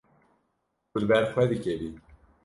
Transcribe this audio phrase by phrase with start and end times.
[0.89, 1.89] Tu li ber xwe dikevî.